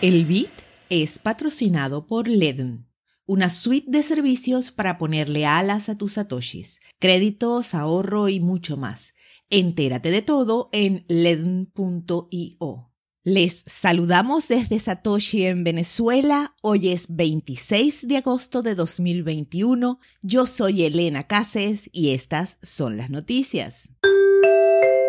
El 0.00 0.26
beat 0.26 0.50
es 0.90 1.18
patrocinado 1.18 2.06
por 2.06 2.28
Ledn, 2.28 2.86
una 3.26 3.50
suite 3.50 3.90
de 3.90 4.04
servicios 4.04 4.70
para 4.70 4.96
ponerle 4.96 5.44
alas 5.44 5.88
a 5.88 5.98
tus 5.98 6.12
satoshis, 6.12 6.78
créditos, 7.00 7.74
ahorro 7.74 8.28
y 8.28 8.38
mucho 8.38 8.76
más. 8.76 9.12
Entérate 9.50 10.12
de 10.12 10.22
todo 10.22 10.68
en 10.70 11.04
ledn.io. 11.08 12.92
Les 13.24 13.64
saludamos 13.66 14.46
desde 14.46 14.78
Satoshi 14.78 15.46
en 15.46 15.64
Venezuela. 15.64 16.54
Hoy 16.62 16.90
es 16.90 17.06
26 17.08 18.06
de 18.06 18.18
agosto 18.18 18.62
de 18.62 18.76
2021. 18.76 19.98
Yo 20.22 20.46
soy 20.46 20.84
Elena 20.84 21.26
Cases 21.26 21.90
y 21.92 22.10
estas 22.10 22.58
son 22.62 22.96
las 22.96 23.10
noticias. 23.10 23.90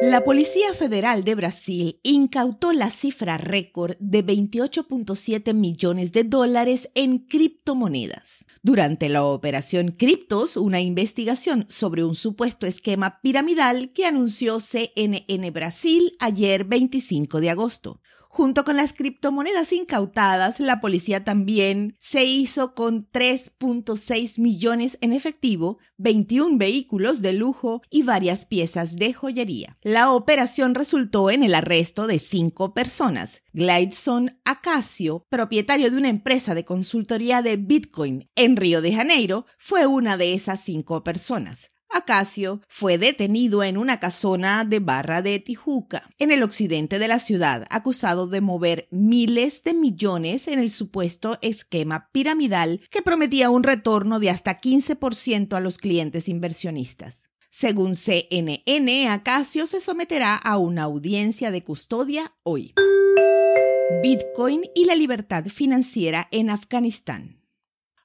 La 0.00 0.22
Policía 0.22 0.74
Federal 0.74 1.24
de 1.24 1.34
Brasil 1.34 1.98
incautó 2.04 2.72
la 2.72 2.88
cifra 2.88 3.36
récord 3.36 3.96
de 3.98 4.24
28.7 4.24 5.52
millones 5.54 6.12
de 6.12 6.22
dólares 6.22 6.88
en 6.94 7.18
criptomonedas. 7.18 8.46
Durante 8.62 9.08
la 9.08 9.24
operación 9.24 9.90
Criptos, 9.90 10.56
una 10.56 10.80
investigación 10.80 11.66
sobre 11.68 12.04
un 12.04 12.14
supuesto 12.14 12.64
esquema 12.64 13.20
piramidal 13.20 13.92
que 13.92 14.06
anunció 14.06 14.60
CNN 14.60 15.50
Brasil 15.50 16.16
ayer 16.20 16.62
25 16.62 17.40
de 17.40 17.50
agosto. 17.50 18.00
Junto 18.38 18.62
con 18.62 18.76
las 18.76 18.92
criptomonedas 18.92 19.72
incautadas, 19.72 20.60
la 20.60 20.80
policía 20.80 21.24
también 21.24 21.96
se 21.98 22.24
hizo 22.24 22.72
con 22.72 23.10
3.6 23.10 24.38
millones 24.38 24.96
en 25.00 25.12
efectivo, 25.12 25.78
21 25.96 26.56
vehículos 26.56 27.20
de 27.20 27.32
lujo 27.32 27.82
y 27.90 28.04
varias 28.04 28.44
piezas 28.44 28.94
de 28.94 29.12
joyería. 29.12 29.76
La 29.82 30.12
operación 30.12 30.76
resultó 30.76 31.32
en 31.32 31.42
el 31.42 31.52
arresto 31.52 32.06
de 32.06 32.20
cinco 32.20 32.74
personas. 32.74 33.42
Glideson 33.52 34.38
Acacio, 34.44 35.26
propietario 35.28 35.90
de 35.90 35.96
una 35.96 36.08
empresa 36.08 36.54
de 36.54 36.64
consultoría 36.64 37.42
de 37.42 37.56
Bitcoin 37.56 38.30
en 38.36 38.56
Río 38.56 38.80
de 38.82 38.94
Janeiro, 38.94 39.46
fue 39.58 39.88
una 39.88 40.16
de 40.16 40.34
esas 40.34 40.60
cinco 40.60 41.02
personas. 41.02 41.70
Acacio 41.90 42.60
fue 42.68 42.98
detenido 42.98 43.62
en 43.62 43.78
una 43.78 43.98
casona 43.98 44.64
de 44.64 44.80
Barra 44.80 45.22
de 45.22 45.38
Tijuca, 45.38 46.10
en 46.18 46.30
el 46.30 46.42
occidente 46.42 46.98
de 46.98 47.08
la 47.08 47.18
ciudad, 47.18 47.66
acusado 47.70 48.26
de 48.26 48.40
mover 48.40 48.88
miles 48.90 49.62
de 49.62 49.74
millones 49.74 50.48
en 50.48 50.58
el 50.58 50.70
supuesto 50.70 51.38
esquema 51.40 52.10
piramidal 52.12 52.80
que 52.90 53.02
prometía 53.02 53.50
un 53.50 53.62
retorno 53.62 54.20
de 54.20 54.30
hasta 54.30 54.60
15% 54.60 55.54
a 55.54 55.60
los 55.60 55.78
clientes 55.78 56.28
inversionistas. 56.28 57.30
Según 57.50 57.96
CNN, 57.96 59.08
Acacio 59.08 59.66
se 59.66 59.80
someterá 59.80 60.36
a 60.36 60.58
una 60.58 60.82
audiencia 60.82 61.50
de 61.50 61.64
custodia 61.64 62.34
hoy. 62.42 62.74
Bitcoin 64.02 64.62
y 64.74 64.84
la 64.84 64.94
libertad 64.94 65.46
financiera 65.46 66.28
en 66.30 66.50
Afganistán. 66.50 67.37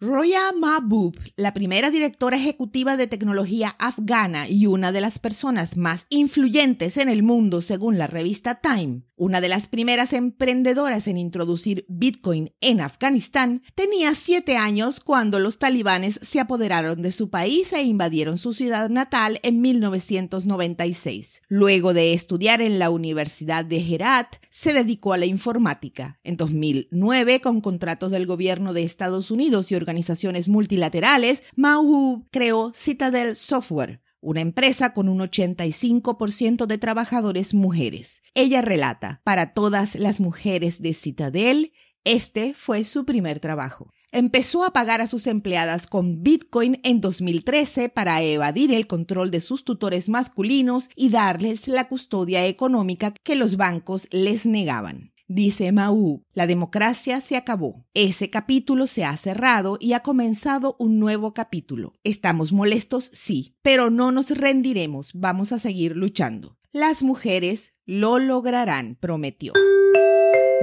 Roya 0.00 0.52
Mahbub, 0.56 1.18
la 1.34 1.52
primera 1.52 1.90
directora 1.90 2.36
ejecutiva 2.36 2.96
de 2.96 3.08
tecnología 3.08 3.74
afgana 3.80 4.48
y 4.48 4.66
una 4.66 4.92
de 4.92 5.00
las 5.00 5.18
personas 5.18 5.76
más 5.76 6.06
influyentes 6.08 6.98
en 6.98 7.08
el 7.08 7.24
mundo 7.24 7.60
según 7.62 7.98
la 7.98 8.06
revista 8.06 8.60
Time, 8.60 9.02
una 9.18 9.40
de 9.40 9.48
las 9.48 9.66
primeras 9.66 10.12
emprendedoras 10.12 11.06
en 11.08 11.18
introducir 11.18 11.84
Bitcoin 11.88 12.52
en 12.60 12.80
Afganistán, 12.80 13.62
tenía 13.74 14.14
siete 14.14 14.56
años 14.56 15.00
cuando 15.00 15.38
los 15.38 15.58
talibanes 15.58 16.18
se 16.22 16.40
apoderaron 16.40 17.02
de 17.02 17.12
su 17.12 17.28
país 17.28 17.72
e 17.72 17.82
invadieron 17.82 18.38
su 18.38 18.54
ciudad 18.54 18.88
natal 18.88 19.40
en 19.42 19.60
1996. 19.60 21.42
Luego 21.48 21.92
de 21.94 22.14
estudiar 22.14 22.62
en 22.62 22.78
la 22.78 22.90
Universidad 22.90 23.64
de 23.64 23.78
Herat, 23.78 24.36
se 24.48 24.72
dedicó 24.72 25.12
a 25.12 25.18
la 25.18 25.26
informática. 25.26 26.18
En 26.24 26.36
2009, 26.36 27.40
con 27.40 27.60
contratos 27.60 28.10
del 28.10 28.26
gobierno 28.26 28.72
de 28.72 28.82
Estados 28.84 29.30
Unidos 29.30 29.70
y 29.70 29.74
organizaciones 29.74 30.48
multilaterales, 30.48 31.42
Mahu 31.56 32.26
creó 32.30 32.72
Citadel 32.74 33.36
Software 33.36 34.00
una 34.20 34.40
empresa 34.40 34.92
con 34.92 35.08
un 35.08 35.20
85% 35.20 36.66
de 36.66 36.78
trabajadores 36.78 37.54
mujeres. 37.54 38.22
Ella 38.34 38.62
relata, 38.62 39.20
para 39.24 39.54
todas 39.54 39.94
las 39.94 40.20
mujeres 40.20 40.82
de 40.82 40.94
Citadel, 40.94 41.72
este 42.04 42.54
fue 42.54 42.84
su 42.84 43.04
primer 43.04 43.40
trabajo. 43.40 43.92
Empezó 44.10 44.64
a 44.64 44.72
pagar 44.72 45.02
a 45.02 45.06
sus 45.06 45.26
empleadas 45.26 45.86
con 45.86 46.22
Bitcoin 46.22 46.80
en 46.82 47.02
2013 47.02 47.90
para 47.90 48.22
evadir 48.22 48.72
el 48.72 48.86
control 48.86 49.30
de 49.30 49.40
sus 49.40 49.64
tutores 49.64 50.08
masculinos 50.08 50.88
y 50.96 51.10
darles 51.10 51.68
la 51.68 51.88
custodia 51.88 52.46
económica 52.46 53.12
que 53.22 53.34
los 53.34 53.58
bancos 53.58 54.08
les 54.10 54.46
negaban. 54.46 55.12
Dice 55.30 55.72
Mau, 55.72 56.24
la 56.32 56.46
democracia 56.46 57.20
se 57.20 57.36
acabó. 57.36 57.84
Ese 57.92 58.30
capítulo 58.30 58.86
se 58.86 59.04
ha 59.04 59.14
cerrado 59.18 59.76
y 59.78 59.92
ha 59.92 60.00
comenzado 60.00 60.74
un 60.78 60.98
nuevo 60.98 61.34
capítulo. 61.34 61.92
Estamos 62.02 62.50
molestos, 62.50 63.10
sí, 63.12 63.54
pero 63.60 63.90
no 63.90 64.10
nos 64.10 64.30
rendiremos. 64.30 65.12
Vamos 65.12 65.52
a 65.52 65.58
seguir 65.58 65.94
luchando. 65.94 66.56
Las 66.72 67.02
mujeres 67.02 67.74
lo 67.84 68.18
lograrán, 68.18 68.96
prometió. 68.98 69.52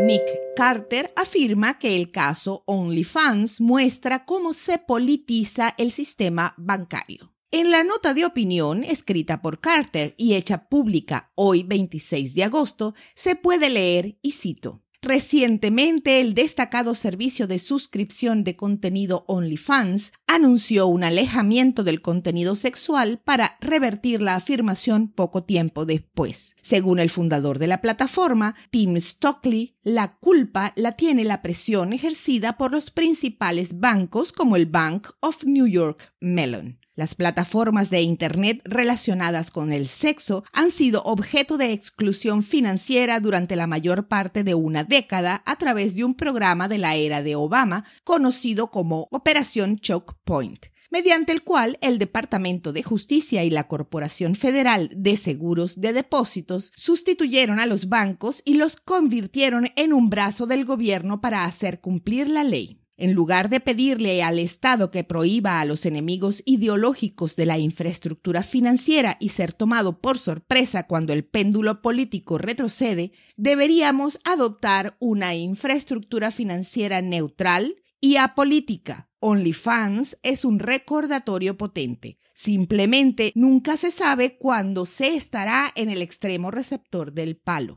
Nick 0.03 0.23
Carter 0.55 1.13
afirma 1.15 1.77
que 1.77 1.95
el 1.95 2.09
caso 2.09 2.63
OnlyFans 2.65 3.61
muestra 3.61 4.25
cómo 4.25 4.55
se 4.55 4.79
politiza 4.79 5.75
el 5.77 5.91
sistema 5.91 6.55
bancario. 6.57 7.34
En 7.57 7.71
la 7.71 7.85
nota 7.85 8.13
de 8.13 8.25
opinión 8.25 8.83
escrita 8.83 9.41
por 9.41 9.61
Carter 9.61 10.13
y 10.17 10.33
hecha 10.33 10.67
pública 10.67 11.31
hoy 11.35 11.63
26 11.63 12.35
de 12.35 12.43
agosto, 12.43 12.93
se 13.13 13.37
puede 13.37 13.69
leer, 13.69 14.17
y 14.21 14.33
cito, 14.33 14.83
Recientemente, 15.01 16.19
el 16.19 16.33
destacado 16.33 16.95
servicio 16.95 17.47
de 17.47 17.59
suscripción 17.59 18.43
de 18.43 18.57
contenido 18.57 19.23
OnlyFans 19.29 20.11
anunció 20.27 20.87
un 20.87 21.05
alejamiento 21.05 21.85
del 21.85 22.01
contenido 22.01 22.55
sexual 22.55 23.21
para 23.23 23.57
revertir 23.61 24.21
la 24.21 24.35
afirmación 24.35 25.07
poco 25.07 25.45
tiempo 25.45 25.85
después. 25.85 26.57
Según 26.61 26.99
el 26.99 27.09
fundador 27.09 27.57
de 27.57 27.67
la 27.67 27.79
plataforma, 27.79 28.53
Tim 28.69 28.99
Stockley, 28.99 29.77
la 29.81 30.17
culpa 30.17 30.73
la 30.75 30.97
tiene 30.97 31.23
la 31.23 31.41
presión 31.41 31.93
ejercida 31.93 32.57
por 32.57 32.73
los 32.73 32.91
principales 32.91 33.79
bancos 33.79 34.33
como 34.33 34.57
el 34.57 34.65
Bank 34.65 35.07
of 35.21 35.45
New 35.45 35.67
York 35.67 36.13
Mellon. 36.19 36.79
Las 36.95 37.13
plataformas 37.13 37.89
de 37.89 38.01
Internet 38.01 38.61
relacionadas 38.63 39.51
con 39.51 39.73
el 39.73 39.87
sexo 39.87 40.45
han 40.53 40.71
sido 40.71 41.01
objeto 41.03 41.57
de 41.57 41.73
exclusión 41.73 42.41
financiera 42.41 43.19
durante 43.19 43.57
la 43.57 43.67
mayor 43.67 44.07
parte 44.07 44.45
de 44.45 44.55
una 44.55 44.85
década 44.85 45.43
a 45.45 45.57
través 45.57 45.95
de 45.95 46.05
un 46.05 46.15
programa 46.15 46.69
de 46.69 46.77
la 46.77 46.95
era 46.95 47.21
de 47.21 47.35
Obama 47.35 47.83
conocido 48.05 48.71
como 48.71 49.09
Operación 49.11 49.77
Choke 49.77 50.15
Point 50.23 50.67
mediante 50.89 51.33
el 51.33 51.43
cual 51.43 51.77
el 51.81 51.99
Departamento 51.99 52.71
de 52.71 52.81
Justicia 52.81 53.43
y 53.43 53.49
la 53.49 53.67
Corporación 53.67 54.35
Federal 54.35 54.89
de 54.95 55.17
Seguros 55.17 55.81
de 55.81 55.91
Depósitos 55.91 56.71
sustituyeron 56.73 57.59
a 57.59 57.65
los 57.65 57.89
bancos 57.89 58.41
y 58.45 58.53
los 58.53 58.77
convirtieron 58.77 59.67
en 59.75 59.91
un 59.91 60.09
brazo 60.09 60.45
del 60.45 60.63
gobierno 60.63 61.19
para 61.19 61.43
hacer 61.43 61.81
cumplir 61.81 62.29
la 62.29 62.45
ley. 62.45 62.84
En 62.97 63.13
lugar 63.13 63.49
de 63.49 63.59
pedirle 63.59 64.23
al 64.23 64.39
Estado 64.39 64.89
que 64.89 65.03
prohíba 65.03 65.59
a 65.59 65.65
los 65.65 65.85
enemigos 65.85 66.41
ideológicos 66.45 67.35
de 67.35 67.45
la 67.45 67.57
infraestructura 67.57 68.41
financiera 68.41 69.17
y 69.19 69.29
ser 69.29 69.51
tomado 69.51 69.99
por 69.99 70.17
sorpresa 70.17 70.87
cuando 70.87 71.11
el 71.11 71.25
péndulo 71.25 71.81
político 71.81 72.37
retrocede, 72.37 73.11
deberíamos 73.35 74.19
adoptar 74.23 74.95
una 74.99 75.35
infraestructura 75.35 76.31
financiera 76.31 77.01
neutral 77.01 77.75
y 77.99 78.15
apolítica. 78.15 79.09
OnlyFans 79.19 80.17
es 80.23 80.45
un 80.45 80.59
recordatorio 80.59 81.57
potente. 81.57 82.19
Simplemente 82.33 83.31
nunca 83.35 83.75
se 83.75 83.91
sabe 83.91 84.37
cuándo 84.37 84.85
se 84.85 85.15
estará 85.15 85.71
en 85.75 85.89
el 85.89 86.01
extremo 86.01 86.51
receptor 86.51 87.11
del 87.11 87.35
palo. 87.35 87.75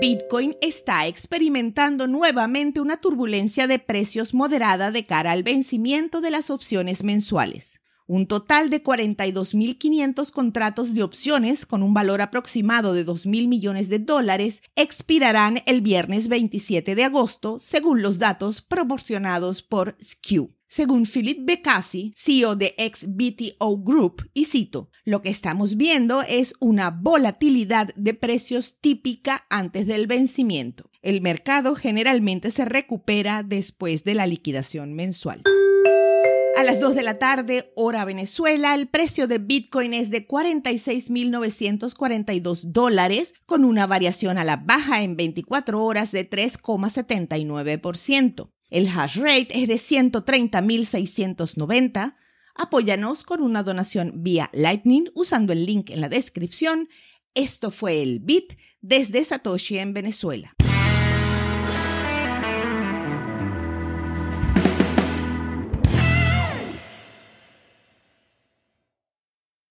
Bitcoin 0.00 0.56
está 0.60 1.06
experimentando 1.06 2.06
nuevamente 2.06 2.80
una 2.80 3.00
turbulencia 3.00 3.66
de 3.66 3.78
precios 3.78 4.34
moderada 4.34 4.90
de 4.90 5.04
cara 5.06 5.32
al 5.32 5.42
vencimiento 5.42 6.20
de 6.20 6.30
las 6.30 6.50
opciones 6.50 7.04
mensuales. 7.04 7.81
Un 8.12 8.26
total 8.26 8.68
de 8.68 8.84
42.500 8.84 10.32
contratos 10.32 10.92
de 10.92 11.02
opciones 11.02 11.64
con 11.64 11.82
un 11.82 11.94
valor 11.94 12.20
aproximado 12.20 12.92
de 12.92 13.06
2.000 13.06 13.48
millones 13.48 13.88
de 13.88 14.00
dólares 14.00 14.62
expirarán 14.76 15.62
el 15.64 15.80
viernes 15.80 16.28
27 16.28 16.94
de 16.94 17.04
agosto, 17.04 17.58
según 17.58 18.02
los 18.02 18.18
datos 18.18 18.60
proporcionados 18.60 19.62
por 19.62 19.96
Skew 19.98 20.50
según 20.68 21.04
Philip 21.04 21.40
Becassi, 21.42 22.14
CEO 22.16 22.56
de 22.56 22.74
XBTO 22.78 23.82
Group, 23.82 24.30
y 24.32 24.46
cito, 24.46 24.88
lo 25.04 25.20
que 25.20 25.28
estamos 25.28 25.76
viendo 25.76 26.22
es 26.22 26.54
una 26.60 26.90
volatilidad 26.90 27.88
de 27.94 28.14
precios 28.14 28.78
típica 28.80 29.44
antes 29.50 29.86
del 29.86 30.06
vencimiento. 30.06 30.90
El 31.02 31.20
mercado 31.20 31.74
generalmente 31.74 32.50
se 32.50 32.64
recupera 32.64 33.42
después 33.42 34.04
de 34.04 34.14
la 34.14 34.26
liquidación 34.26 34.94
mensual. 34.94 35.42
A 36.62 36.64
las 36.64 36.78
2 36.78 36.94
de 36.94 37.02
la 37.02 37.18
tarde, 37.18 37.72
hora 37.74 38.04
Venezuela, 38.04 38.76
el 38.76 38.86
precio 38.86 39.26
de 39.26 39.38
Bitcoin 39.38 39.94
es 39.94 40.10
de 40.10 40.28
46.942 40.28 42.66
dólares, 42.66 43.34
con 43.46 43.64
una 43.64 43.88
variación 43.88 44.38
a 44.38 44.44
la 44.44 44.58
baja 44.58 45.02
en 45.02 45.16
24 45.16 45.84
horas 45.84 46.12
de 46.12 46.30
3,79%. 46.30 48.52
El 48.70 48.86
hash 48.86 49.16
rate 49.16 49.48
es 49.60 49.66
de 49.66 49.74
130.690. 49.74 52.14
Apóyanos 52.54 53.24
con 53.24 53.42
una 53.42 53.64
donación 53.64 54.22
vía 54.22 54.48
Lightning 54.52 55.10
usando 55.16 55.52
el 55.52 55.66
link 55.66 55.90
en 55.90 56.00
la 56.00 56.08
descripción. 56.08 56.88
Esto 57.34 57.72
fue 57.72 58.04
el 58.04 58.20
Bit 58.20 58.52
desde 58.80 59.24
Satoshi 59.24 59.78
en 59.78 59.94
Venezuela. 59.94 60.54